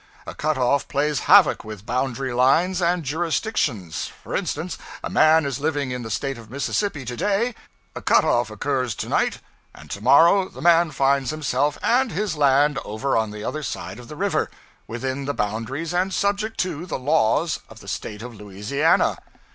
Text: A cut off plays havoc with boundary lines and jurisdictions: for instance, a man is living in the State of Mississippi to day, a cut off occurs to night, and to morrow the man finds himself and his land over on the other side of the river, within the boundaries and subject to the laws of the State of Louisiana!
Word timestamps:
A 0.25 0.33
cut 0.33 0.57
off 0.57 0.87
plays 0.87 1.19
havoc 1.29 1.63
with 1.63 1.85
boundary 1.85 2.33
lines 2.33 2.81
and 2.81 3.03
jurisdictions: 3.03 4.07
for 4.23 4.35
instance, 4.35 4.79
a 5.03 5.11
man 5.11 5.45
is 5.45 5.59
living 5.59 5.91
in 5.91 6.01
the 6.01 6.09
State 6.09 6.39
of 6.39 6.49
Mississippi 6.49 7.05
to 7.05 7.15
day, 7.15 7.53
a 7.95 8.01
cut 8.01 8.25
off 8.25 8.49
occurs 8.49 8.95
to 8.95 9.07
night, 9.07 9.41
and 9.75 9.91
to 9.91 10.01
morrow 10.01 10.49
the 10.49 10.59
man 10.59 10.89
finds 10.89 11.29
himself 11.29 11.77
and 11.83 12.11
his 12.11 12.35
land 12.35 12.79
over 12.83 13.15
on 13.15 13.29
the 13.29 13.43
other 13.43 13.61
side 13.61 13.99
of 13.99 14.07
the 14.07 14.15
river, 14.15 14.49
within 14.87 15.25
the 15.25 15.35
boundaries 15.35 15.93
and 15.93 16.15
subject 16.15 16.59
to 16.61 16.87
the 16.87 16.97
laws 16.97 17.59
of 17.69 17.79
the 17.79 17.87
State 17.87 18.23
of 18.23 18.33
Louisiana! 18.33 19.19